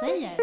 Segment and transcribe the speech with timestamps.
[0.00, 0.36] säger.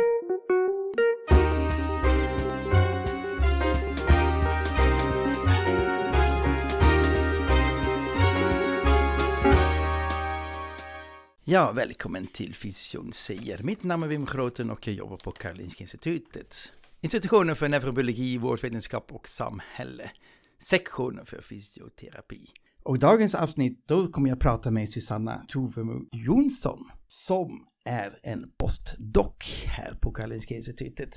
[11.43, 13.63] Ja, välkommen till Fysion säger.
[13.63, 16.71] Mitt namn är Wim Groten och jag jobbar på Karolinska Institutet.
[17.01, 20.11] Institutionen för neurobiologi, vårdvetenskap och samhälle.
[20.59, 22.47] Sektionen för fysioterapi.
[22.83, 29.63] Och dagens avsnitt, då kommer jag prata med Susanna Tovemo Jonsson, som är en postdoc
[29.65, 31.13] här på Karolinska Institutet.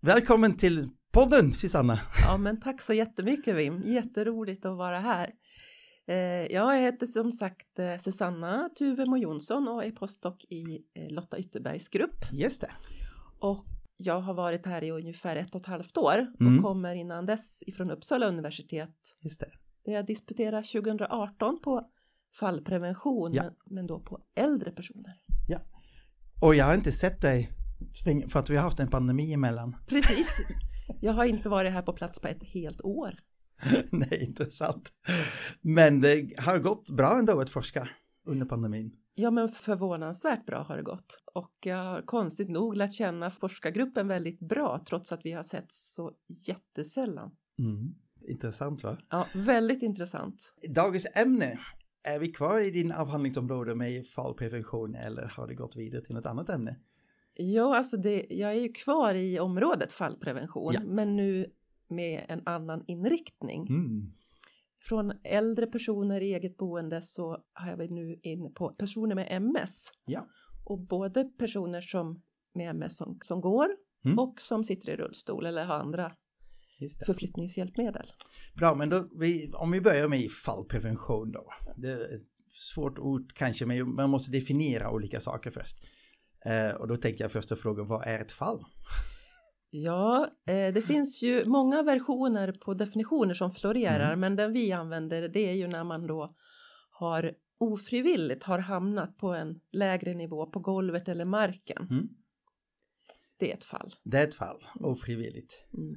[0.00, 2.00] Välkommen till podden Susanna!
[2.26, 5.30] Ja, men tack så jättemycket Wim, jätteroligt att vara här.
[6.06, 6.16] Eh,
[6.52, 10.62] Jag heter som sagt eh, Susanna Tuvemo Jonsson och är postdoc i
[10.94, 12.24] eh, Lotta Ytterbergs grupp.
[12.32, 12.70] Just det.
[13.38, 13.64] Och
[13.96, 16.56] jag har varit här i ungefär ett och ett halvt år Mm.
[16.58, 18.94] och kommer innan dess ifrån Uppsala universitet.
[19.20, 19.50] Just det.
[19.84, 21.90] Där jag disputerade 2018 på
[22.40, 23.42] fallprevention, Ja.
[23.42, 25.14] men, men då på äldre personer.
[26.42, 27.52] Och jag har inte sett dig
[28.28, 29.76] för att vi har haft en pandemi emellan.
[29.86, 30.40] Precis,
[31.00, 33.14] jag har inte varit här på plats på ett helt år.
[33.90, 34.92] Nej, intressant.
[35.60, 37.88] Men det har gått bra ändå att forska
[38.26, 38.92] under pandemin.
[39.14, 41.22] Ja, men förvånansvärt bra har det gått.
[41.34, 45.72] Och jag har konstigt nog lärt känna forskargruppen väldigt bra trots att vi har sett
[45.72, 46.12] så
[46.46, 47.30] jättesällan.
[47.58, 47.94] Mm.
[48.28, 48.98] Intressant va?
[49.10, 50.54] Ja, väldigt intressant.
[50.74, 51.58] Dagens ämne,
[52.04, 56.26] är vi kvar i din avhandlingsområde med fallprevention eller har det gått vidare till något
[56.26, 56.76] annat ämne?
[57.34, 60.80] Ja, alltså det, jag är ju kvar i området fallprevention, Ja.
[60.84, 61.46] men nu
[61.88, 63.66] med en annan inriktning.
[63.68, 64.12] Mm.
[64.80, 69.88] Från äldre personer i eget boende så har jag nu in på personer med MS.
[70.04, 70.26] Ja.
[70.64, 72.22] Och både personer som
[72.54, 73.66] med MS som, som går
[74.04, 74.18] Mm.
[74.18, 76.12] och som sitter i rullstol eller har andra.
[77.06, 78.12] Förflyttningshjälpmedel.
[78.54, 81.44] Bra, men då, vi, om vi börjar med fallprevention då.
[81.76, 82.26] Det är ett
[82.74, 85.76] svårt ord kanske, men man måste definiera olika saker först.
[86.44, 88.64] Eh, och då tänkte jag första frågan, vad är ett fall?
[89.70, 94.20] Ja, eh, det finns ju många versioner på definitioner som florerar, Mm.
[94.20, 96.34] men den vi använder det är ju när man då
[96.90, 101.86] har ofrivilligt har hamnat på en lägre nivå på golvet eller marken.
[101.90, 102.08] Mm.
[103.42, 103.94] Det är ett fall.
[104.04, 105.52] Det är ett fall, ofrivilligt.
[105.74, 105.94] Mm.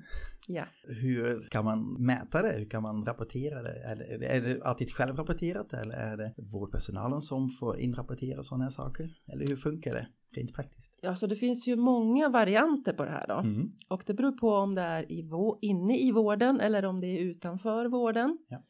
[0.47, 0.63] Ja.
[0.83, 2.53] Hur kan man mäta det?
[2.57, 3.83] Hur kan man rapportera det?
[3.83, 8.71] Är det, är det alltid självrapporterat eller är det vårdpersonalen som får inrapportera sådana här
[8.71, 9.09] saker?
[9.33, 10.99] Eller hur funkar det rent praktiskt?
[11.01, 13.35] ja, så det finns ju många varianter på det här då.
[13.39, 13.71] Mm.
[13.89, 15.29] Och det beror på om det är i
[15.61, 18.37] inne i vården eller om det är utanför vården.
[18.49, 18.63] Ja.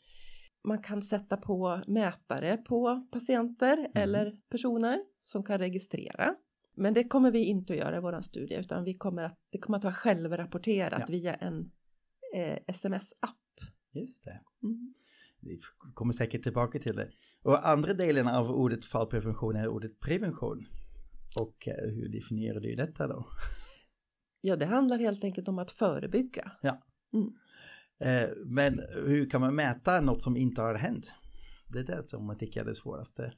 [0.68, 3.91] Man kan sätta på mätare på patienter Mm.
[3.94, 6.35] eller personer som kan registrera.
[6.78, 9.58] Men det kommer vi inte att göra i vår studie utan vi kommer att, det
[9.58, 11.06] kommer att vara självrapporterat Ja.
[11.09, 11.72] via en
[12.36, 13.36] eh, sms-app.
[13.94, 14.41] Just det.
[14.63, 14.94] Mm.
[15.41, 15.59] Vi
[15.94, 17.09] kommer säkert tillbaka till det.
[17.41, 20.66] Och andra delen av ordet fallprevention är ordet prevention.
[21.40, 23.25] Och eh, hur definierar du detta då?
[24.41, 26.52] Ja, det handlar helt enkelt om att förebygga.
[28.00, 31.14] Eh, Men hur kan man mäta något som inte har hänt?
[31.68, 33.34] Det är det som man tycker är det svåraste.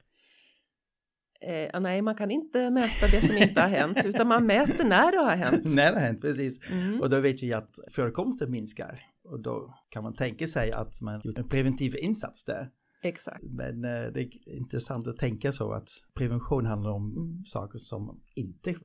[1.41, 5.11] Eh, nej, man kan inte mäta det som inte har hänt utan man mäter när
[5.11, 5.61] det har hänt.
[5.75, 6.71] När det har hänt, precis.
[6.71, 7.01] Mm.
[7.01, 8.99] Och då vet vi att förekomsten minskar.
[9.23, 12.69] Och då kan man tänka sig att man gjort en preventiv insats där.
[13.03, 13.43] Exakt.
[13.43, 17.45] Men eh, det är intressant att tänka så att prevention handlar om Mm.
[17.45, 18.75] saker som inte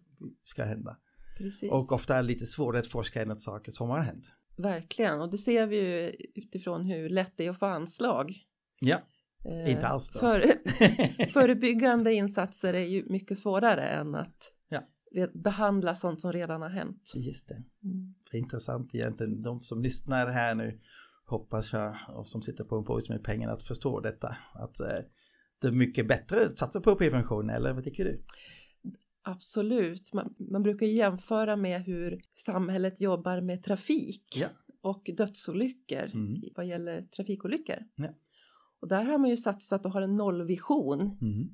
[0.44, 0.96] ska hända.
[1.38, 1.70] Precis.
[1.70, 4.32] Och ofta är det lite svårare att forska än saker som har hänt.
[4.56, 8.32] Verkligen, och det ser vi ju utifrån hur lätt det är att få anslag.
[8.80, 9.00] Ja,
[9.44, 10.18] inte alls då.
[10.18, 10.44] För,
[11.32, 14.82] förebyggande insatser är ju mycket svårare än att Ja.
[15.34, 17.12] behandla sånt som redan har hänt.
[17.16, 17.54] Just det.
[17.84, 18.14] Mm.
[18.30, 19.42] Det är intressant egentligen.
[19.42, 20.80] De som lyssnar här nu
[21.26, 24.36] hoppas jag och som sitter på en påse med pengar att förstå detta.
[24.54, 24.86] Att eh,
[25.60, 28.22] det är mycket bättre att satsa på prevention eller vad tycker du?
[29.24, 34.46] Absolut, man, man brukar jämföra med hur samhället jobbar med trafik Ja.
[34.80, 36.42] och dödsolyckor Mm.
[36.56, 37.76] vad gäller trafikolyckor.
[37.94, 38.08] Ja.
[38.82, 41.48] Och där har man ju satsat och har en nollvision Mm.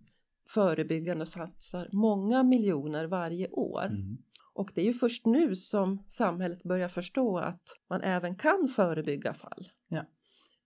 [0.49, 3.87] förebyggande och satsar många miljoner varje år.
[3.87, 4.17] Mm.
[4.55, 9.35] Och det är ju först nu som samhället börjar förstå att man även kan förebygga
[9.35, 9.69] fall.
[9.89, 10.05] Ja.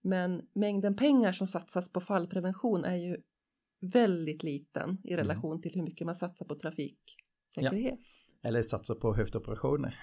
[0.02, 3.16] Men mängden pengar som satsas på fallprevention är ju
[3.92, 4.98] väldigt liten Mm.
[5.04, 8.00] i relation till hur mycket man satsar på trafiksäkerhet.
[8.42, 9.98] Ja, Eller satsa på höftoperationer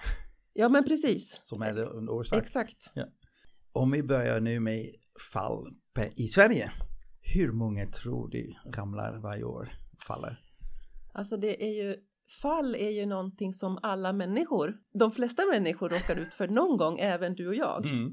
[0.70, 1.40] men precis.
[1.42, 2.38] som är en orsak.
[2.38, 2.92] Exakt.
[3.72, 4.86] Om vi börjar nu med
[5.32, 5.66] fall
[6.16, 6.72] i Sverige.
[7.34, 9.72] Hur många tror du ramlar varje år?
[10.06, 10.40] Faller?
[11.12, 11.96] Alltså det är ju
[12.42, 16.98] fall är ju någonting som alla människor, de flesta människor råkar ut för någon gång,
[16.98, 17.86] även du och jag.
[17.86, 18.12] Mm.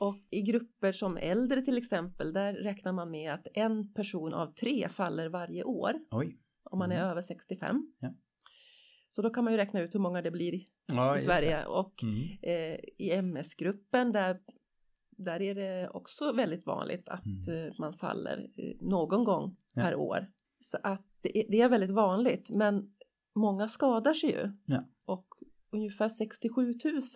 [0.00, 4.52] Och i grupper som äldre till exempel, där räknar man med att en person av
[4.54, 6.38] tre faller varje år Oj.
[6.70, 7.10] om man är Mm.
[7.10, 7.92] över 65.
[8.00, 8.14] Ja.
[9.08, 11.56] Så då kan man ju räkna ut hur många det blir i Ja, just Sverige
[11.56, 11.66] det.
[11.66, 12.18] och Mm.
[12.42, 14.38] eh, i MS-gruppen där,
[15.16, 17.66] där är det också väldigt vanligt att Mm.
[17.68, 19.82] eh, man faller eh, någon gång Ja.
[19.82, 20.26] per år.
[20.60, 22.94] Så att det är, det är väldigt vanligt men
[23.34, 24.52] många skadar sig ju.
[24.64, 24.84] Ja.
[25.04, 25.26] Och
[25.72, 26.72] ungefär 67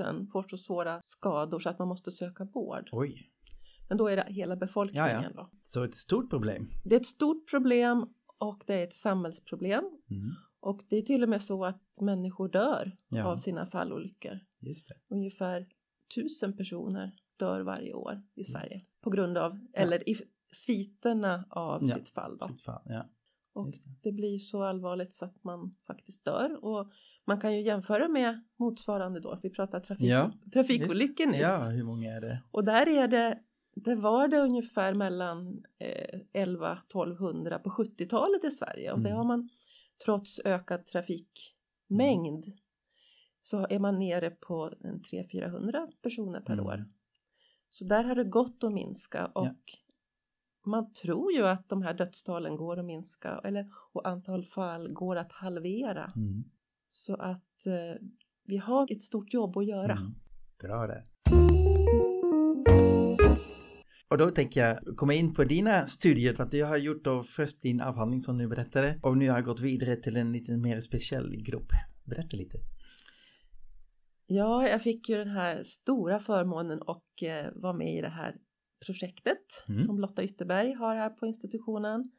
[0.07, 2.89] 000 får så svåra skador så att man måste söka vård.
[2.93, 3.31] Oj,
[3.89, 5.23] Men då är det hela befolkningen.
[5.23, 5.31] Ja.
[5.35, 5.51] Då.
[5.65, 6.71] så ett stort problem.
[6.85, 8.07] Det är ett stort problem
[8.39, 9.85] och det är ett samhällsproblem.
[10.11, 10.31] Mm.
[10.61, 14.41] Och det är till och med så att människor dör av sina fallolyckor.
[14.61, 14.95] Just det.
[15.09, 15.67] Ungefär
[16.15, 18.83] tusen personer dör varje år i Sverige Yes.
[19.01, 20.17] på grund av, eller i
[20.53, 21.95] sviterna av Ja.
[21.95, 22.39] sitt fall.
[22.39, 22.49] Då.
[22.49, 22.83] Shit, fan.
[22.85, 23.09] Ja,
[23.53, 23.79] Och det.
[24.03, 26.65] det blir så allvarligt så att man faktiskt dör.
[26.65, 26.91] Och
[27.25, 31.41] man kan ju jämföra med motsvarande då, vi pratar trafik, Ja, trafikolyckor nyss.
[31.41, 32.43] Ja, hur många är det?
[32.51, 33.39] Och där är det,
[33.75, 38.93] det var det ungefär mellan eh, 11-1200 på 70-talet i Sverige.
[38.93, 39.17] Och det Mm.
[39.19, 39.49] har man
[40.05, 42.45] trots ökad trafikmängd
[43.43, 46.67] så är man nere på en 300-400 personer per Mm.
[46.67, 46.85] år.
[47.71, 49.55] Så där har det gått att minska och Ja.
[50.67, 55.17] man tror ju att de här dödstalen går att minska eller, och antal fall går
[55.17, 56.13] att halvera.
[56.17, 56.45] Mm.
[56.89, 58.07] Så att eh,
[58.45, 59.93] vi har ett stort jobb att göra.
[59.93, 60.15] Mm.
[60.59, 61.07] Bra där.
[64.09, 67.23] Och då tänker jag komma in på dina studier, för att du har gjort då
[67.23, 70.81] först din avhandling som du berättade och nu har gått vidare till en lite mer
[70.81, 71.69] speciell grupp.
[72.05, 72.59] Berätta lite.
[74.33, 78.37] Ja, jag fick ju den här stora förmånen och eh, vara med i det här
[78.87, 79.81] projektet Mm.
[79.81, 82.11] som Lotta Ytterberg har här på institutionen.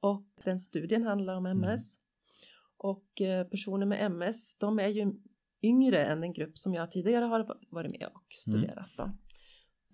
[0.00, 1.96] Och den studien handlar om MS.
[2.76, 5.12] Och eh, personer med MS, de är ju
[5.62, 8.90] yngre än den grupp som jag tidigare har varit med och studerat.
[8.98, 9.10] Då.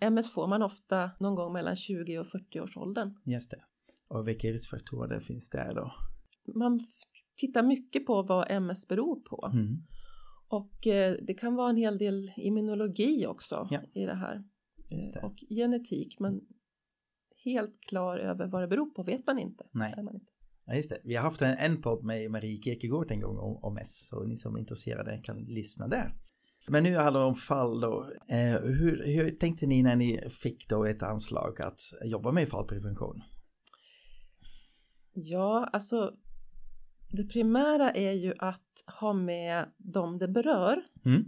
[0.01, 3.15] MS får man ofta någon gång mellan 20 och 40 års åldern.
[3.25, 3.65] Just det.
[4.09, 5.93] Och vilka riskfaktorer finns där då?
[6.55, 6.87] Man
[7.37, 9.51] tittar mycket på vad MS beror på.
[9.53, 9.77] Mm.
[10.53, 13.81] Och eh, det kan vara en hel del immunologi också Ja.
[13.95, 14.45] i det här.
[14.91, 15.19] Just det.
[15.21, 16.41] Eh, Och genetik, men
[17.45, 19.65] helt klar över vad det beror på vet man inte.
[19.73, 19.95] Nej.
[19.97, 20.27] Man inte.
[20.67, 21.01] Ja, just det.
[21.05, 24.25] Vi har haft en, en podd med Marie Kierkegaard en gång om, om S, så
[24.25, 26.15] ni som är intresserade kan lyssna där.
[26.69, 28.11] Men nu handlar det om fall då.
[28.29, 33.23] Eh, hur, hur tänkte ni när ni fick då ett anslag att jobba med fallprevention?
[35.15, 36.13] Ja, alltså
[37.13, 41.25] det primära är ju att ha med dem det berör, Mm.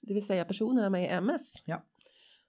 [0.00, 1.52] det vill säga personerna med MS.
[1.64, 1.84] Ja.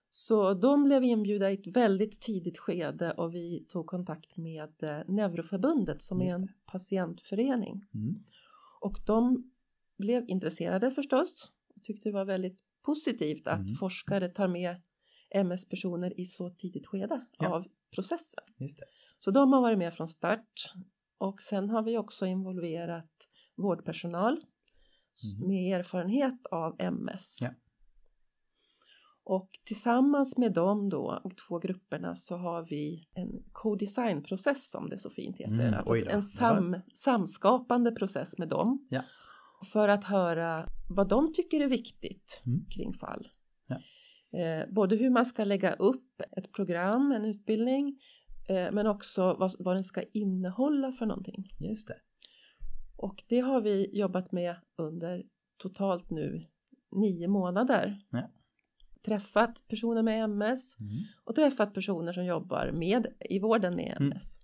[0.09, 4.99] Så de blev inbjudna i ett väldigt tidigt skede och vi tog kontakt med eh,
[5.07, 7.85] Neuroförbundet som är en patientförening.
[7.93, 8.23] Mm.
[8.81, 9.51] Och de
[9.97, 13.75] blev intresserade förstås och tyckte det var väldigt positivt att Mm.
[13.75, 14.75] forskare tar med
[15.29, 17.47] MS-personer i så tidigt skede Ja.
[17.55, 18.43] av processen.
[19.19, 20.73] Så de har varit med från start
[21.23, 23.11] och sen har vi också involverat
[23.55, 24.33] vårdpersonal
[25.39, 25.47] Mhm.
[25.47, 27.37] med erfarenhet av MS.
[27.41, 27.49] Ja.
[29.23, 35.09] Och tillsammans med då, de två grupperna, så har vi en co-design-process som det så
[35.09, 35.53] fint heter.
[35.67, 38.87] Mm, alltså en sam, samskapande process med dem.
[38.89, 39.01] Ja.
[39.73, 42.65] För att höra vad de tycker är viktigt Mm.
[42.69, 43.27] kring fall.
[43.67, 43.75] Ja.
[44.39, 47.99] Eh, både hur man ska lägga upp ett program, en utbildning,
[48.49, 51.49] men också vad, vad den ska innehålla för någonting.
[51.59, 51.95] Just det.
[52.97, 55.23] Och det har vi jobbat med under
[55.57, 56.47] totalt nu
[56.91, 58.01] nio månader.
[58.09, 58.29] Ja.
[59.05, 60.91] Träffat personer med MS Mm.
[61.23, 64.11] och träffat personer som jobbar med i vården med Mm.
[64.11, 64.39] MS.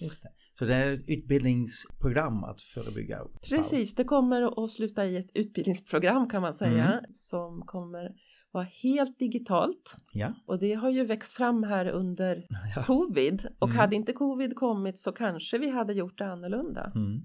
[0.00, 0.28] Just det.
[0.54, 3.28] Så det är ett utbildningsprogram att förebygga fall.
[3.48, 7.04] Precis, det kommer att sluta i ett utbildningsprogram kan man säga Mm.
[7.12, 8.10] som kommer
[8.52, 9.96] vara helt digitalt.
[10.12, 10.34] Ja.
[10.46, 12.44] Och det har ju växt fram här under
[12.76, 12.84] Ja.
[12.84, 13.78] covid och Mm.
[13.78, 16.92] hade inte covid kommit så kanske vi hade gjort det annorlunda.
[16.94, 17.20] Mm.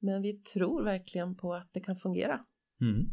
[0.00, 2.40] Men vi tror verkligen på att det kan fungera.
[2.80, 3.06] Mm.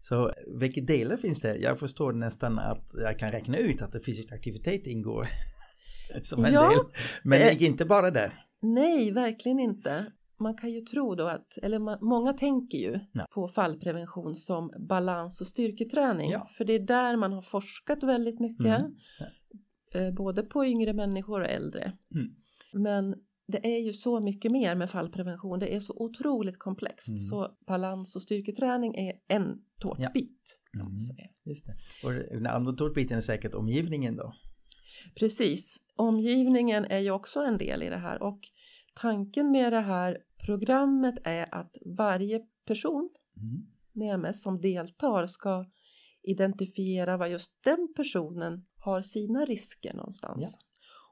[0.00, 1.56] Så vilka delar finns det?
[1.56, 5.26] Jag förstår nästan att jag kan räkna ut att det fysisk aktivitet ingår
[6.22, 6.78] som en Ja, del.
[7.24, 8.44] Men det eh, ligger inte bara där.
[8.62, 10.12] Nej, verkligen inte.
[10.38, 13.26] Man kan ju tro då att, eller man, många tänker ju Ja.
[13.30, 16.30] på fallprevention som balans och styrketräning.
[16.30, 16.48] Ja.
[16.56, 18.66] För det är där man har forskat väldigt mycket.
[18.78, 18.94] Mm.
[19.94, 21.92] Eh, både på yngre människor och äldre.
[22.14, 22.34] Mm.
[22.72, 23.14] Men
[23.46, 25.58] det är ju så mycket mer med fallprevention.
[25.58, 27.08] Det är så otroligt komplext.
[27.08, 27.18] Mm.
[27.18, 30.60] Så balans och styrketräning är en tårtbit.
[30.76, 30.98] Man Mm.
[31.44, 31.74] Just det.
[32.06, 34.32] Och den andra tårtbiten är säkert omgivningen då.
[35.14, 35.76] Precis.
[35.96, 38.40] Omgivningen är ju också en del i det här och
[38.94, 43.66] tanken med det här programmet är att varje person Mm.
[43.92, 45.66] med MS som deltar ska
[46.22, 50.58] identifiera vad just den personen har sina risker någonstans.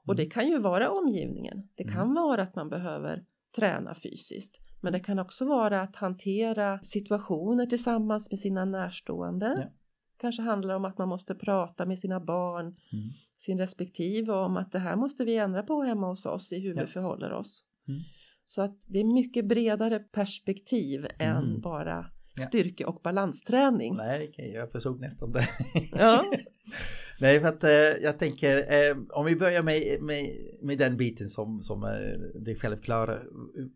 [0.07, 1.69] Och det kan ju vara omgivningen.
[1.75, 2.15] Det kan Mm.
[2.15, 3.25] vara att man behöver
[3.57, 4.59] träna fysiskt.
[4.81, 9.55] Men det kan också vara att hantera situationer tillsammans med sina närstående.
[9.59, 9.77] Ja.
[10.21, 13.09] Kanske handlar om att man måste prata med sina barn, Mm.
[13.37, 16.75] sin respektive om att det här måste vi ändra på hemma hos oss i hur
[16.75, 16.81] Ja.
[16.81, 17.65] vi förhåller oss.
[17.89, 18.01] Mm.
[18.45, 21.61] Så att det är mycket bredare perspektiv än Mm.
[21.61, 22.43] bara Ja.
[22.47, 23.97] styrke och balansträning.
[23.97, 25.49] Nej, jag förstod nästan det.
[25.93, 26.25] Ja.
[27.21, 27.71] Nej, för att eh,
[28.03, 28.57] jag tänker,
[28.91, 33.19] eh, om vi börjar med, med, med den biten som, som är det självklara.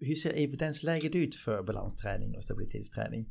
[0.00, 3.26] Hur ser evidensläget ut för balansträning och stabilitetsträning?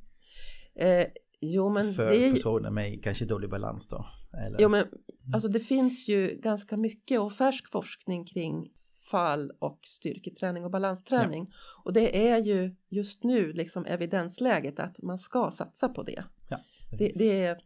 [0.76, 1.06] Eh,
[1.44, 4.06] jo men för det personer med kanske dålig balans då?
[4.48, 4.62] Eller?
[4.62, 4.86] Jo, men
[5.34, 8.72] alltså det finns ju ganska mycket och färsk forskning kring
[9.12, 11.48] fall och styrketräning och balansträning.
[11.84, 16.24] Och det är ju just nu liksom evidensläget att man ska satsa på det.
[16.50, 16.60] ja,
[16.98, 17.58] Det, det är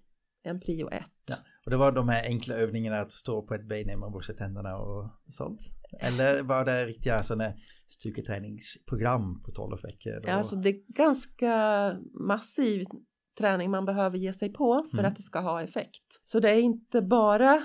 [0.44, 1.12] en prio ett.
[1.28, 1.36] Ja.
[1.66, 4.34] Och det var de här enkla övningarna att stå på ett ben när man borstar
[4.34, 5.62] tänderna och sånt?
[6.00, 7.54] Eller var det riktiga sådana
[7.88, 10.22] styrketräningsprogram på 12 veckor?
[10.24, 11.94] Ja, alltså det är ganska
[12.28, 12.86] massiv
[13.38, 15.12] träning man behöver ge sig på för Mm.
[15.12, 16.22] att det ska ha effekt.
[16.24, 17.64] Så det är inte bara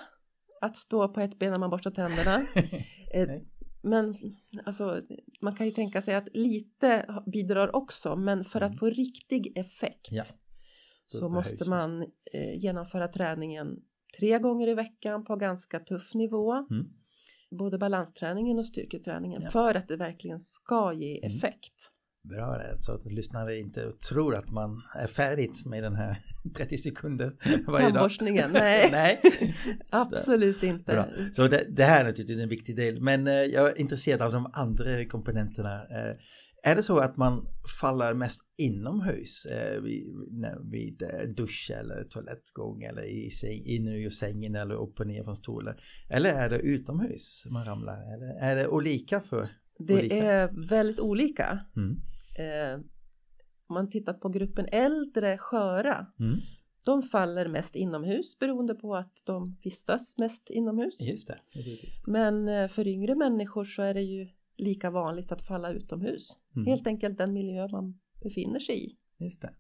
[0.61, 2.47] att stå på ett ben när man borstar tänderna.
[3.15, 3.29] Eh.
[3.85, 4.15] Men
[4.65, 5.01] alltså,
[5.41, 8.73] man kan ju tänka sig att lite bidrar också, men för Mm.
[8.73, 10.23] att få riktig effekt Ja.
[11.07, 12.03] Så måste man
[12.33, 13.77] eh, genomföra träningen
[14.19, 16.53] tre gånger i veckan på ganska tuff nivå.
[16.53, 16.87] Mm.
[17.59, 19.51] Både balansträningen och styrketräningen Ja.
[19.51, 21.37] för att det verkligen ska ge Mm.
[21.37, 21.92] effekt.
[22.25, 26.25] Bra det, så att lyssnare inte tror att man är färdigt med den här
[26.57, 27.33] 30 sekunder
[27.67, 27.93] varje dag.
[27.93, 29.21] Tandborstningen, nej, Nej.
[29.91, 30.93] absolut inte.
[30.93, 31.07] Bra.
[31.33, 34.33] Så det, det här är naturligtvis en viktig del, men eh, jag är intresserad av
[34.33, 35.75] de andra komponenterna.
[35.75, 36.17] Eh,
[36.65, 37.47] är det så att man
[37.81, 40.07] faller mest inomhus eh, vid,
[40.71, 45.25] vid eh, dusch eller toalettgång eller i säng, in ur sängen eller upp och ner
[45.25, 45.75] från stolen?
[46.09, 48.15] Eller är det utomhus man ramlar?
[48.15, 49.49] Eller är det olika för?
[49.87, 51.61] Det är väldigt olika.
[51.77, 51.97] Mm.
[52.39, 52.81] Eh,
[53.67, 56.39] om man tittar på gruppen äldre sköra Mm.
[56.85, 61.01] De faller mest inomhus beroende på att de vistas mest inomhus.
[61.01, 61.39] Just det.
[62.07, 66.29] Men eh, för yngre människor så är det ju lika vanligt att falla utomhus.
[66.57, 66.67] Mm.
[66.67, 68.97] Helt enkelt den miljö man befinner sig i.
[69.19, 69.51] Just det.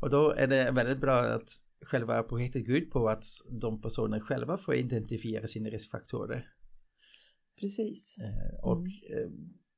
[0.00, 1.48] Och då är det väldigt bra att
[1.82, 3.24] själva projektet går ut på att
[3.60, 6.48] de personer själva får identifiera sina riskfaktorer.
[7.60, 8.16] Precis.
[8.18, 8.88] Eh, och, Mm.
[9.24, 9.30] eh,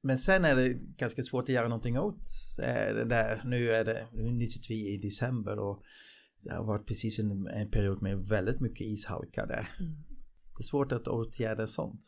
[0.03, 2.23] men sen är det ganska svårt att göra någonting åt
[2.63, 3.43] eh, det där.
[3.45, 5.83] Nu är det, nu sitter vi i december och
[6.43, 9.69] det har varit precis en, en period med väldigt mycket ishalka där.
[9.81, 9.93] Mm.
[10.57, 12.01] Det är svårt att åtgärda sånt.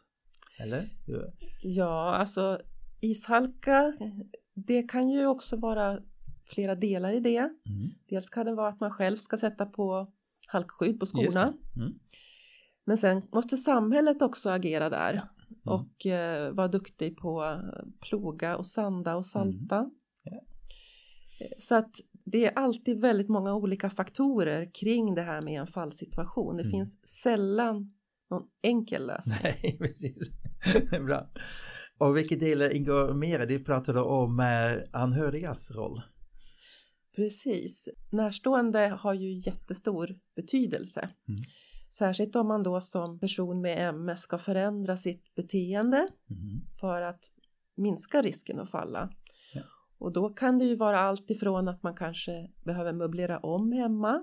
[0.59, 0.89] Eller?
[1.07, 1.33] Ja.
[1.63, 2.61] Ja, alltså
[3.01, 3.93] ishalka,
[4.55, 5.99] det kan ju också vara
[6.45, 7.39] flera delar i det.
[7.39, 7.91] Mm.
[8.09, 10.13] Dels kan det vara att man själv ska sätta på
[10.47, 11.55] halkskydd på skorna.
[11.77, 11.93] Mm.
[12.85, 15.27] Men sen måste samhället också agera där Mm.
[15.65, 17.61] Och eh, vara duktig på
[18.01, 19.77] ploga och sanda och salta.
[19.79, 19.91] Mm.
[20.25, 20.37] Ja.
[21.41, 21.91] Eh, Så att
[22.25, 26.57] det är alltid väldigt många olika faktorer kring det här med en fallsituation.
[26.57, 26.71] Det Mm.
[26.73, 27.95] finns sällan
[28.31, 29.39] någon enkel lösning.
[29.43, 30.31] Nej, precis.
[31.07, 31.31] Bra.
[31.99, 33.47] Och vilka delar ingår mer?
[33.47, 36.03] Du pratade om eh, anhörigas roll.
[37.17, 37.89] Precis.
[38.11, 41.01] Närstående har ju jättestor betydelse.
[41.29, 41.41] Mm.
[41.99, 46.61] Särskilt om man då som person med MS ska förändra sitt beteende Mhm.
[46.81, 47.31] för att
[47.77, 49.11] minska risken att falla.
[49.55, 49.63] Ja.
[49.99, 54.23] Och då kan det ju vara allt ifrån att man kanske behöver möblera om hemma.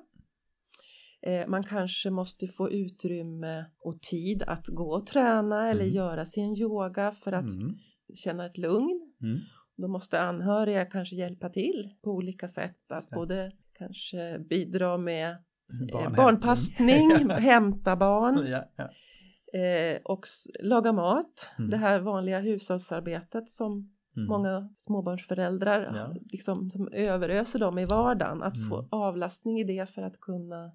[1.21, 5.95] Eh, Man kanske måste få utrymme och tid att gå och träna eller Mm.
[5.95, 7.77] göra sin yoga för att Mm.
[8.15, 9.13] känna ett lugn.
[9.21, 9.39] Mm.
[9.77, 12.91] Då måste anhöriga kanske hjälpa till på olika sätt.
[12.91, 13.15] Att det.
[13.15, 15.37] både kanske bidra med
[15.73, 16.15] eh, Barnhämtning.
[16.25, 18.89] barnpassning, hämta barn Ja, ja.
[19.59, 20.25] eh, och
[20.63, 21.49] laga mat.
[21.57, 21.69] Mm.
[21.69, 24.27] Det här vanliga hushållsarbetet som Mm.
[24.27, 26.15] många småbarnsföräldrar Ja.
[26.31, 28.43] liksom, som överöser dem i vardagen.
[28.43, 28.87] Att få Mm.
[28.91, 30.71] avlastning i det för att kunna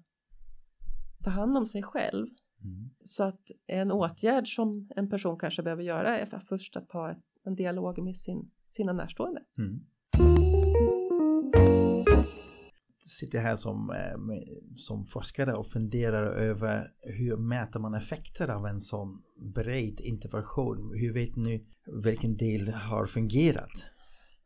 [1.23, 2.27] ta hand om sig själv.
[2.63, 2.89] Mm.
[3.03, 7.11] Så att en åtgärd som en person kanske behöver göra är för först att ha
[7.11, 9.41] ett- en dialog med sin, sina närstående.
[13.15, 13.29] Mm.
[13.29, 14.17] Sitter här som, eh,
[14.77, 19.21] som forskare och funderar över hur mäter man effekter av en sån
[19.55, 20.91] bred intervention?
[20.95, 21.65] Hur vet ni
[22.03, 23.71] vilken del har fungerat?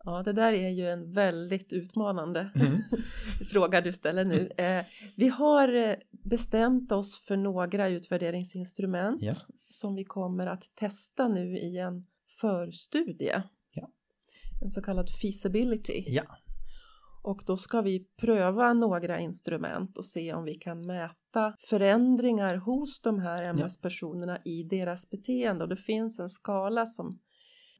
[0.03, 2.77] Ja, det där är ju en väldigt utmanande Mm.
[3.51, 4.49] fråga du ställer nu.
[4.57, 4.85] Eh,
[5.15, 9.33] vi har eh, bestämt oss för några utvärderingsinstrument Ja.
[9.69, 12.05] som vi kommer att testa nu i en
[12.41, 13.43] förstudie.
[13.73, 13.89] Ja.
[14.61, 16.03] En så kallad feasibility.
[16.07, 16.23] Ja.
[17.21, 23.01] Och då ska vi pröva några instrument och se om vi kan mäta förändringar hos
[23.01, 25.63] de här MS-personerna i deras beteende.
[25.63, 27.19] Och det finns en skala som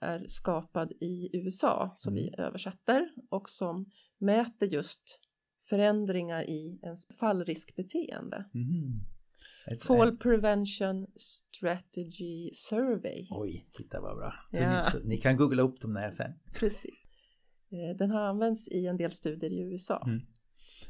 [0.01, 2.24] är skapad i USA som Mm.
[2.24, 3.86] vi översätter och som
[4.17, 5.19] mäter just
[5.69, 8.46] förändringar i ens fallriskbeteende.
[8.53, 9.00] Mhm.
[9.67, 13.27] Ett- Fall Prevention Strategy Survey.
[13.31, 14.34] Oj, titta vad bra.
[14.51, 14.81] Ja.
[14.93, 16.31] ni, ni kan googla upp dem där sen.
[16.60, 17.09] Precis.
[17.71, 20.03] Eh, Den har använts i en del studier i USA.
[20.05, 20.19] Mm.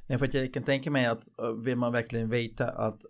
[0.08, 3.02] Ja, för att jag kan tänka mig att eh, vill man verkligen veta att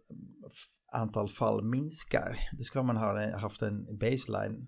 [0.91, 4.67] antal fall minskar, då ska man ha haft en baseline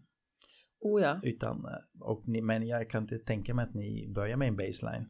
[0.83, 1.19] Oh ja.
[1.23, 4.55] utan, eh, och ni, men jag kan inte tänka mig att ni börjar med en
[4.55, 5.09] baseline.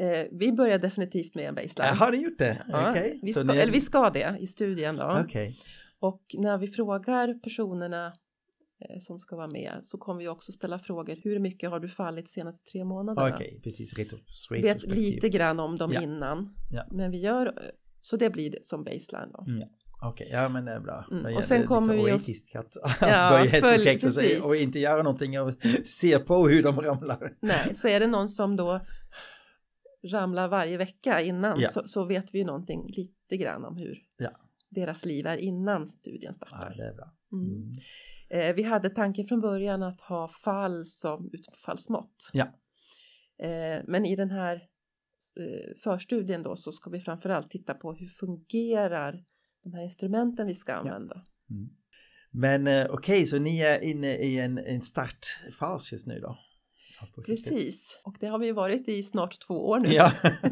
[0.00, 1.96] Eh, vi börjar definitivt med en baseline.
[1.96, 2.62] Har ni gjort det?
[2.68, 3.20] Ja, Okej.
[3.22, 5.20] vi, ska, ni- eller vi ska det i studien då.
[5.24, 5.56] Okej.
[6.00, 8.12] Och när vi frågar personerna
[9.00, 11.16] som ska vara med så kommer vi också ställa frågor.
[11.22, 13.34] Hur mycket har du fallit senaste tre månaderna?
[13.34, 13.94] Okej, precis.
[14.50, 16.02] Vi vet lite grann om dem Ja.
[16.02, 16.54] innan.
[16.72, 16.84] Ja.
[16.90, 17.52] Men vi gör, eh,
[18.00, 19.44] så det blir som baseline då.
[19.48, 19.68] Mm.
[20.04, 21.06] Okej, ja men det är bra.
[21.10, 24.44] Mm, och sen kommer vi att- att, Ja, börja ett följ- projekt och, precis.
[24.44, 25.52] och inte göra någonting och
[25.84, 27.36] se på hur de ramlar.
[27.40, 28.80] Nej, så är det någon som då
[30.12, 31.68] ramlar varje vecka innan Ja.
[31.68, 34.30] så, så vet vi ju någonting lite grann om hur Ja.
[34.70, 36.74] deras liv är innan studien Ja, startar.
[36.76, 37.12] det är bra.
[37.32, 37.46] Mm.
[37.46, 37.74] Mm.
[38.30, 42.30] Eh, vi hade tanken från början att ha fall som utfallsmått.
[42.32, 42.44] Ja.
[43.42, 44.54] Eh, men i den här
[45.40, 49.24] eh, förstudien då så ska vi framförallt titta på hur fungerar
[49.62, 51.24] de här instrumenten vi ska använda.
[51.50, 51.68] Mm.
[52.30, 56.38] Men eh, okej, så ni är inne i en, en startfas just nu då?
[57.26, 59.92] Precis, och det har vi varit i snart två år nu.
[59.92, 60.12] Ja.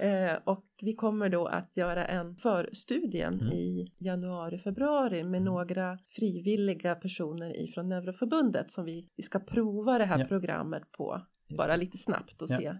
[0.00, 3.52] Eh, och vi kommer då att göra en förstudien Mm.
[3.52, 5.44] i januari, februari med Mm.
[5.44, 10.24] några frivilliga personer ifrån Neuroförbundet som vi, vi ska prova det här Ja.
[10.24, 12.58] programmet på Just bara lite snabbt och Ja.
[12.58, 12.74] se.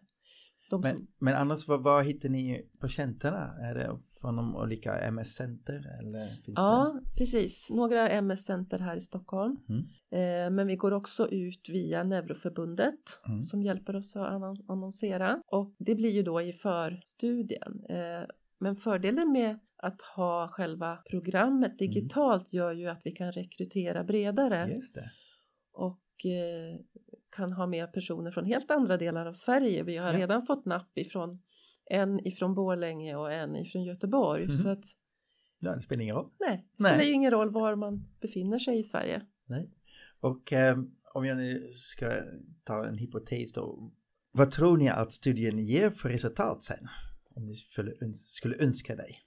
[0.71, 3.55] De Men, som, men annars, vad, vad hittar ni patienterna?
[3.61, 6.53] Är det från de olika MS-center eller finns det?
[6.63, 7.71] ja, precis.
[7.71, 9.57] Några MS-center här i Stockholm.
[9.69, 9.81] Mm.
[10.11, 12.95] Eh, men vi går också ut via Neuroförbundet
[13.29, 13.43] Mm.
[13.43, 15.43] som hjälper oss att annon- annonsera.
[15.47, 17.85] Och det blir ju då i förstudien.
[17.89, 18.27] Eh,
[18.59, 24.69] men fördelen med att ha själva programmet digitalt gör ju att vi kan rekrytera bredare
[24.75, 25.11] Just det.
[25.73, 26.81] och eh,
[27.31, 29.83] kan ha med personer från helt andra delar av Sverige.
[29.83, 30.19] Vi har Ja.
[30.19, 31.43] redan fått napp ifrån
[31.87, 34.45] en ifrån Borlänge och en ifrån Göteborg.
[34.45, 34.53] Mhm.
[34.57, 34.85] Så att
[35.59, 36.31] Ja, det spelar ingen roll.
[36.41, 36.93] nej, det Nej.
[36.93, 39.23] spelar ju ingen roll var man befinner sig i Sverige.
[39.47, 39.71] Nej.
[40.21, 40.79] Och eh,
[41.15, 42.13] om jag nu ska
[42.65, 43.93] ta en hypotes då.
[44.33, 46.89] Vad tror ni att studien ger för resultat sen?
[47.35, 49.19] Om ni skulle, öns- skulle önska dig?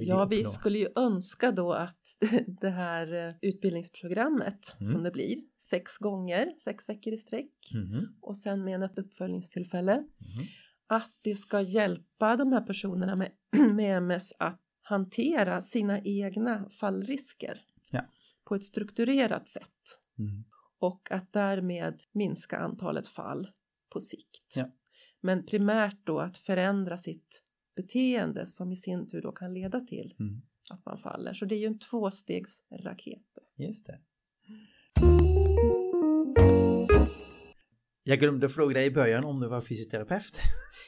[0.00, 2.16] Ja, vi skulle ju önska då att
[2.60, 4.92] det här eh, utbildningsprogrammet Mm.
[4.92, 9.96] som det blir sex gånger, sex veckor i sträck Mhm, och sen med ett uppföljningstillfälle
[9.96, 10.46] mhm.
[10.86, 13.32] att det ska hjälpa de här personerna med,
[13.74, 18.06] med MS att hantera sina egna fallrisker Ja.
[18.44, 19.66] på ett strukturerat sätt
[20.18, 20.44] Mm.
[20.78, 23.50] och att därmed minska antalet fall
[23.92, 24.52] på sikt.
[24.56, 24.70] Ja.
[25.20, 27.42] Men primärt då att förändra sitt
[27.82, 30.40] beteende som i sin tur då kan leda till Mm.
[30.72, 31.32] att man faller.
[31.34, 33.22] Så det är ju en tvåstegsraket.
[33.58, 33.98] Just det.
[38.02, 40.38] Jag glömde fråga dig i början om du var fysioterapeut.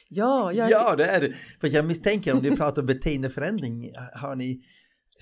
[0.09, 1.33] Ja, jag, Ja, det är du.
[1.61, 4.61] För jag misstänker om du pratar beteendeförändring har ni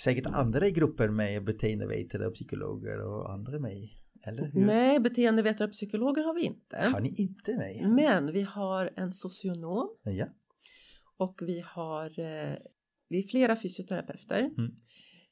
[0.04, 3.90] säkert andra i gruppen med beteendevetare och psykologer och andra med
[4.28, 4.66] Eller hur?
[4.66, 6.78] nej, beteendevetare och psykologer har vi inte.
[6.94, 7.90] Har ni inte med?
[7.90, 10.28] Men vi har en socionom Ja.
[11.22, 12.56] Och vi har eh,
[13.10, 14.40] vi är flera fysioterapeuter.
[14.40, 14.72] Mm.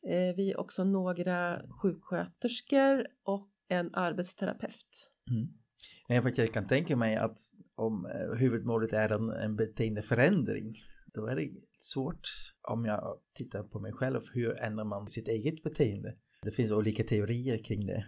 [0.07, 5.11] Eh, vi är också några sjuksköterskor och en arbetsterapeut.
[5.31, 5.47] Mm.
[6.09, 7.37] Nej, för att jag kan tänka mig att
[7.75, 10.75] om eh, huvudmålet är en, en beteendeförändring
[11.13, 12.27] då är det svårt
[12.67, 16.15] om jag tittar på mig själv hur ändrar man sitt eget beteende.
[16.41, 18.05] Det finns olika teorier kring det.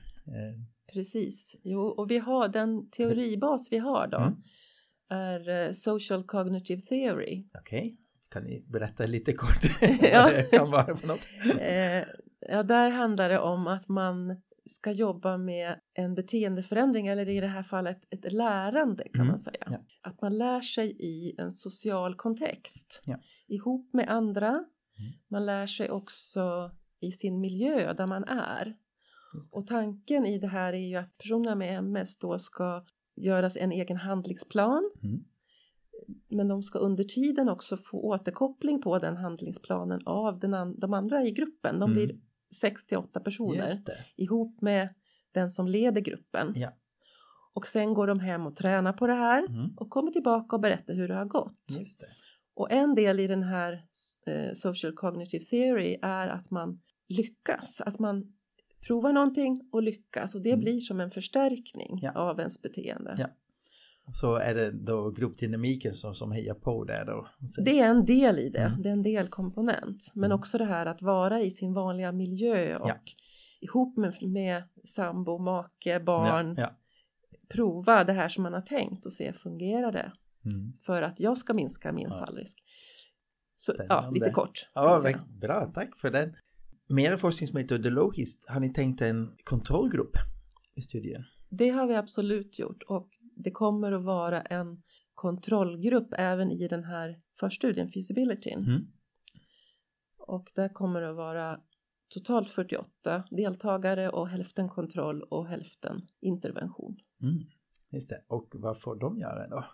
[0.93, 4.33] Precis, jo, och vi har den teoribas vi har då Mm.
[5.11, 7.43] Är eh, social cognitive theory.
[7.59, 7.97] Okej,
[8.29, 9.63] kan ni berätta lite kort
[10.01, 10.23] Ja.
[10.23, 11.27] vad det kan vara för något?
[11.59, 12.07] Eh,
[12.49, 17.47] ja, där handlar det om att man ska jobba med en beteendeförändring eller i det
[17.47, 19.67] här fallet ett lärande kan Mm, man säga.
[19.71, 19.77] ja.
[20.01, 23.19] Att man lär sig i en social kontext Ja.
[23.47, 24.65] ihop med andra.
[25.27, 28.75] Man lär sig också i sin miljö där man är.
[29.53, 32.85] Och tanken i det här är ju att personerna med MS då ska
[33.21, 34.91] göras en egen handlingsplan.
[35.03, 35.23] Mm.
[36.29, 40.93] Men de ska under tiden också få återkoppling på den handlingsplanen av den an- de
[40.93, 41.79] andra i gruppen.
[41.79, 41.93] De Mm.
[41.93, 42.19] blir
[42.55, 43.67] 6 till 8 personer
[44.15, 44.89] ihop med
[45.31, 46.53] den som leder gruppen.
[46.55, 46.69] Ja.
[47.53, 49.69] Och sen går de hem och tränar på det här Mm.
[49.77, 51.57] och kommer tillbaka och berättar hur det har gått.
[51.67, 52.05] Det.
[52.53, 53.85] Och en del i den här
[54.27, 58.33] eh, social cognitive theory är att man lyckas, att man
[58.87, 60.59] provar någonting och lyckas och det Mm.
[60.59, 62.11] blir som en förstärkning Ja.
[62.11, 63.15] av ens beteende.
[63.19, 63.27] Ja.
[64.13, 67.27] Så är det då gruppdynamiken som, som hejar på där då?
[67.65, 68.81] Det är en del i det, Mm.
[68.81, 70.11] det är en delkomponent.
[70.13, 70.39] Men Mm.
[70.39, 72.95] också det här att vara i sin vanliga miljö och Ja.
[73.61, 76.77] ihop med, med sambo, make, barn, Ja,
[77.49, 80.11] prova det här som man har tänkt och se fungerar det
[80.43, 80.49] ja.
[80.51, 80.73] Mm.
[80.85, 82.25] för att jag ska minska min Ja.
[82.25, 82.63] fallrisk.
[83.55, 84.69] Så, ja, lite kort.
[84.73, 85.01] ja
[85.41, 86.35] bra, tack för den.
[86.91, 90.17] Mer forskningsmetodologiskt, har ni tänkt en kontrollgrupp
[90.75, 91.23] i studien?
[91.49, 96.83] Det har vi absolut gjort och det kommer att vara en kontrollgrupp även i den
[96.83, 98.59] här förstudien, feasibilityn.
[98.59, 98.87] Mm.
[100.17, 101.59] Och där kommer det att vara
[102.09, 106.97] totalt 48 deltagare och hälften kontroll och hälften intervention.
[107.21, 107.43] Mm.
[107.89, 109.65] Just det, och vad får de göra då?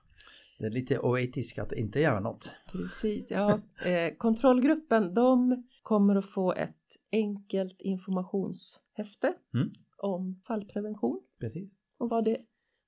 [0.59, 2.51] Det är lite oetiskt att inte göra något.
[2.71, 3.59] Precis, ja.
[3.85, 6.75] Eh, kontrollgruppen de kommer att få ett
[7.11, 9.69] enkelt informationshäfte Mm.
[9.97, 11.77] om fallprevention Precis.
[11.97, 12.37] och vad, det,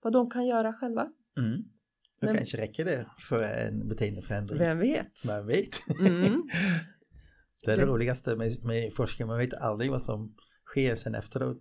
[0.02, 1.02] vad de kan göra själva.
[1.38, 1.62] Mm.
[2.22, 4.60] Då Men- kanske räcker det för en beteendeförändring.
[4.60, 5.12] Vem vet?
[5.28, 5.76] Man vet.
[6.00, 6.48] Mm.
[7.66, 11.16] det är det Det- roligaste med, med forskning, man vet aldrig vad som sker sen
[11.16, 11.58] efteråt.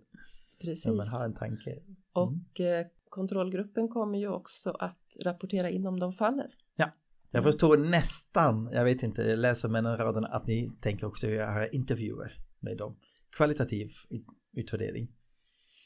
[0.61, 0.85] Precis.
[0.85, 1.71] När man har en tanke.
[1.71, 1.95] Mm.
[2.13, 2.85] Och eh,
[3.19, 6.49] kontrollgruppen kommer ju också att rapportera in om de faller.
[7.31, 11.67] Jag förstår nästan, jag vet inte, jag läser mellan raderna att ni tänker också göra
[11.67, 12.99] intervjuer med dem.
[13.37, 15.11] Kvalitativ ut- utvärdering.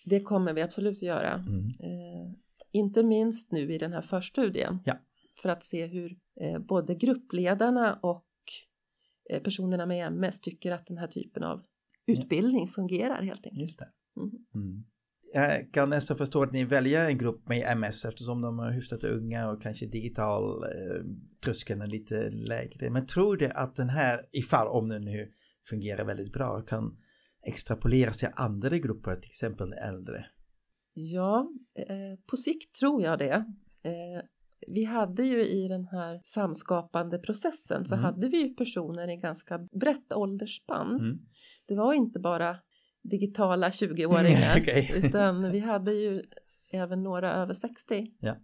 [0.06, 1.34] Det kommer vi absolut att göra.
[1.34, 1.66] Mm.
[1.68, 2.34] Eh,
[2.72, 4.80] inte minst nu i den här förstudien.
[4.86, 5.00] Ja.
[5.42, 8.28] För att se hur eh, både gruppledarna och
[9.30, 11.64] eh, personerna med MS tycker att den här typen av
[12.06, 13.62] utbildning fungerar helt enkelt.
[13.62, 13.90] Just det.
[14.18, 14.32] Mm.
[14.56, 14.84] Mm.
[15.36, 19.04] Jag kan nästan förstå att ni väljer en grupp med MS eftersom de är hyfsat
[19.04, 21.04] unga och kanske digital eh,
[21.44, 22.90] tröskeln är lite lägre.
[22.90, 25.30] Men tror du att den här, ifall om den nu
[25.70, 26.98] fungerar väldigt bra, kan
[27.46, 30.26] extrapoleras till andra grupper, till exempel äldre?
[30.94, 33.46] Ja, eh, på sikt tror jag det.
[33.84, 34.24] Eh,
[34.68, 38.04] vi hade ju i den här samskapande processen så Mm.
[38.06, 41.00] hade vi ju personer i ganska brett åldersspann.
[41.00, 41.18] Mm.
[41.68, 42.58] Det var inte bara
[43.04, 44.92] digitala 20-åringar Okej.
[45.04, 46.24] utan vi hade ju
[46.72, 48.12] även några över 60.
[48.20, 48.38] Ja.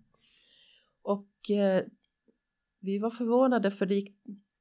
[1.01, 1.83] Och eh,
[2.79, 4.15] vi var förvånade för det gick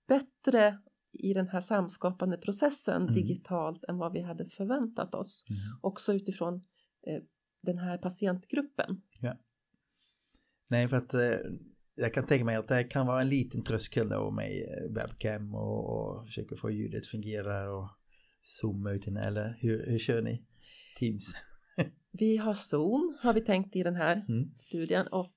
[0.09, 0.79] bättre
[1.13, 3.15] i den här samskapande processen Mm.
[3.15, 5.45] digitalt än vad vi hade förväntat oss.
[5.49, 5.61] Mm.
[5.81, 6.55] Också utifrån
[7.07, 7.23] eh,
[7.63, 9.03] den här patientgruppen.
[10.71, 11.37] Nej, för att eh,
[11.95, 15.55] jag kan tänka mig att det kan vara en liten tröskel då med eh, webcam
[15.55, 17.89] och, och försöka få ljudet fungera och
[19.05, 20.43] den, eller hur, hur kör ni?
[20.99, 21.35] Teams?
[22.13, 24.53] Vi har Zoom har vi tänkt i den här Mm.
[24.57, 25.35] studien och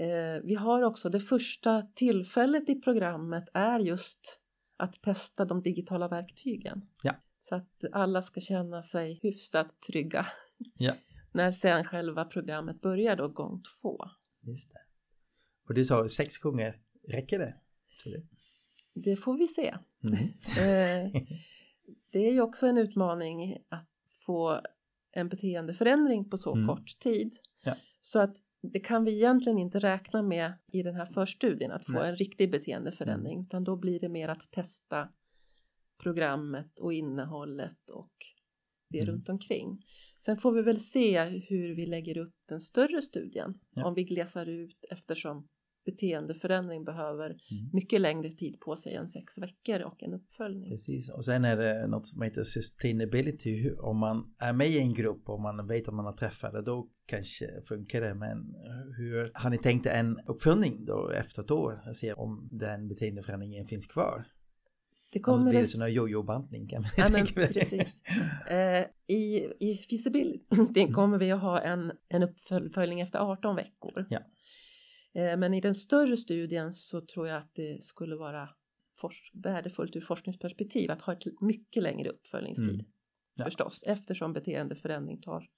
[0.00, 4.40] eh, vi har också det första tillfället i programmet är just
[4.76, 6.86] att testa de digitala verktygen.
[7.02, 7.14] Ja.
[7.38, 10.26] Så att alla ska känna sig hyfsat trygga.
[10.78, 10.92] Ja.
[11.32, 13.98] När sen själva programmet börjar då gång två.
[14.42, 14.80] Just det.
[15.68, 17.54] Och du sa sex gånger, räcker det?
[18.02, 18.26] Tror du?
[18.94, 19.74] Det får vi se.
[20.04, 20.16] Mm.
[22.14, 23.88] Det är ju också en utmaning att
[24.26, 24.60] få
[25.12, 26.66] en beteendeförändring på så Mm.
[26.66, 27.38] kort tid.
[27.64, 27.74] Ja.
[28.00, 31.92] Så att det kan vi egentligen inte räkna med i den här förstudien att få
[31.92, 32.08] Nej.
[32.10, 35.08] en riktig beteendeförändring utan då blir det mer att testa
[36.02, 38.12] programmet och innehållet och
[38.88, 39.10] det Mm.
[39.14, 39.84] runt omkring.
[40.18, 43.84] Sen får vi väl se hur vi lägger upp den större studien Ja.
[43.86, 45.48] om vi glesar ut eftersom
[45.84, 47.70] beteendeförändring behöver Mm.
[47.72, 50.70] mycket längre tid på sig än sex veckor och en uppföljning.
[50.70, 53.70] Precis, och sen är det något som heter sustainability.
[53.70, 56.62] Om man är med i en grupp och man vet att man har träffat det,
[56.62, 58.14] då kanske funkar det.
[58.14, 58.54] Men
[58.96, 61.80] hur har ni tänkt en uppföljning då efter ett år?
[61.84, 64.24] Jag ser om den beteendeförändringen finns kvar.
[65.12, 68.02] Det Annars kommer blir det sån här jojo-bantning kan man Ja, men precis.
[68.48, 74.06] Eh, I i feasibility kommer vi att ha en, en uppföljning efter 18 veckor.
[74.10, 74.20] Ja.
[75.14, 78.48] Eh, men i den större studien så tror jag att det skulle vara
[79.32, 82.74] värdefullt ur forskningsperspektiv att ha ett mycket längre uppföljningstid.
[82.74, 82.86] Mm.
[83.34, 83.44] Ja.
[83.44, 85.48] Förstås, eftersom beteendeförändring tar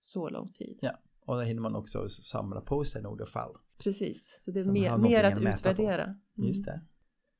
[0.00, 0.78] så lång tid.
[0.82, 0.98] Ja.
[1.26, 3.56] Och då hinner man också samla på sig några fall.
[3.78, 6.04] Precis, så det är mer, mer att att utvärdera.
[6.04, 6.48] Mm.
[6.48, 6.80] Just det.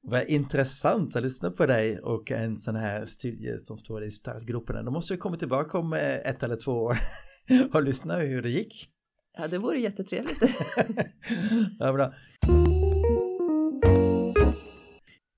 [0.01, 4.83] Vad intressant att lyssna på dig och en sån här studie som står i startgroparna.
[4.83, 6.97] Då måste vi komma tillbaka om eh, ett eller två år
[7.75, 8.92] och lyssna hur det gick.
[9.39, 10.43] Ja, det vore jättetrevligt.
[11.79, 12.15] ja, bra.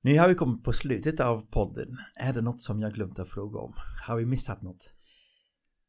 [0.02, 1.88] Nu har vi kommit på slutet av podden.
[2.14, 3.74] Är det något som jag glömt att fråga om?
[4.06, 4.90] Har vi missat något?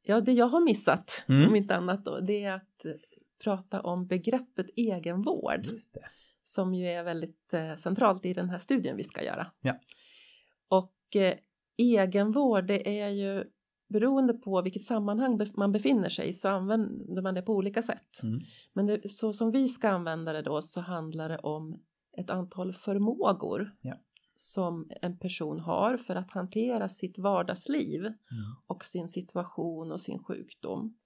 [0.02, 1.50] Ja, det jag har missat, Mm.
[1.50, 2.92] om inte annat då, det är att eh,
[3.44, 5.68] prata om begreppet egenvård
[6.44, 9.52] som ju är väldigt eh, centralt i den här studien vi ska göra.
[9.62, 9.80] Ja.
[10.68, 11.34] Och eh,
[11.78, 13.44] egenvård, det är ju
[13.88, 18.24] beroende på vilket sammanhang man befinner sig i så använder man det på olika sätt.
[18.24, 18.40] Mm.
[18.74, 21.80] Men det, så som vi ska använda det då så handlar det om
[22.18, 23.96] ett antal förmågor Ja.
[24.36, 28.16] som en person har för att hantera sitt vardagsliv Mm.
[28.68, 30.98] och sin situation och sin sjukdom.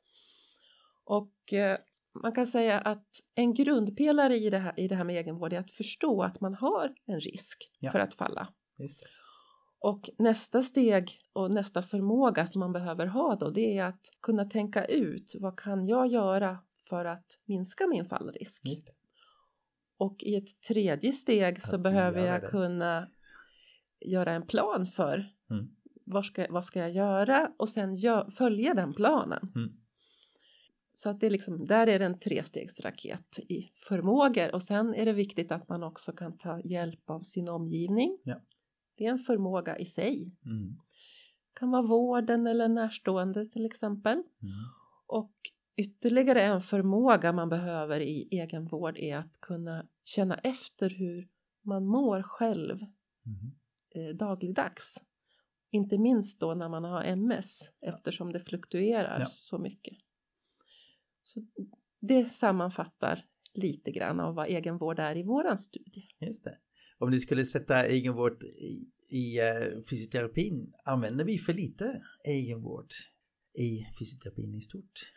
[1.03, 1.77] Och eh,
[2.23, 5.59] man kan säga att en grundpelare i det här, i det här med egenvård är
[5.59, 7.91] att förstå att man har en risk Ja.
[7.91, 8.47] för att falla.
[9.81, 14.45] Och nästa steg och nästa förmåga som man behöver ha då det är att kunna
[14.45, 16.57] tänka ut vad kan jag göra
[16.89, 18.61] för att minska min fallrisk.
[19.97, 22.47] Och i ett tredje steg så Att behöver göra jag det.
[22.47, 23.07] kunna
[24.05, 25.67] göra en plan för Mm.
[26.05, 29.51] vad, ska, vad ska jag göra och sen gö- följa den planen.
[29.55, 29.69] Mm.
[30.93, 35.05] Så att det är liksom, där är det en trestegsraket i förmågor och sen är
[35.05, 38.17] det viktigt att man också kan ta hjälp av sin omgivning.
[38.23, 38.41] Ja.
[38.99, 40.35] Det är en förmåga i sig.
[40.45, 40.75] Mm.
[41.53, 44.13] kan vara vården eller närstående till exempel.
[44.17, 44.53] Mm.
[45.07, 45.31] Och
[45.75, 51.29] ytterligare en förmåga man behöver i egenvård är att kunna känna efter hur
[51.61, 52.79] man mår själv
[53.25, 53.51] Mm.
[54.09, 55.03] eh, dagligdags.
[55.71, 59.25] Inte minst då när man har MS eftersom det fluktuerar Ja.
[59.25, 59.97] så mycket.
[61.23, 61.41] Så
[61.99, 66.07] det sammanfattar lite grann av vad egenvård är i våran studie.
[66.19, 66.57] Just det.
[66.99, 72.87] Om ni skulle sätta egenvård i, i eh, fysioterapin, använder vi för lite egenvård
[73.53, 75.11] i fysioterapin i stort?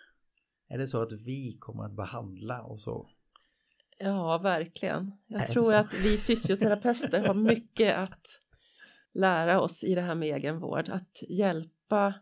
[0.69, 3.09] Är det så att vi kommer att behandla och så?
[3.99, 5.13] Ja, verkligen.
[5.27, 8.27] Jag tror att vi fysioterapeuter har mycket att
[9.15, 10.89] lära oss i det här med egenvård.
[10.89, 12.15] Att hjälpa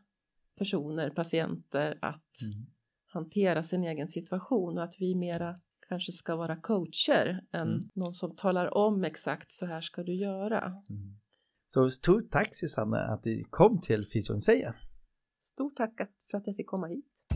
[0.58, 2.66] personer, patienter att Mm.
[3.06, 7.88] hantera sin egen situation och att vi mera kanske ska vara coacher än Mm.
[7.94, 10.58] någon som talar om exakt så här ska du göra.
[10.90, 11.16] Mm.
[11.68, 14.80] Så stort tack Susanne att du kom till Fysion säger.
[15.42, 15.94] Stort tack
[16.30, 17.26] för att jag fick komma hit.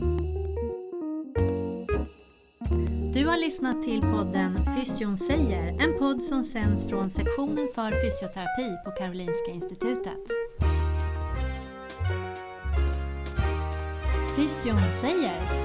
[3.13, 8.69] Du har lyssnat till podden Fysion säger, en podd som sänds från sektionen för fysioterapi
[8.85, 10.23] på Karolinska Institutet.
[14.35, 15.64] Fysion säger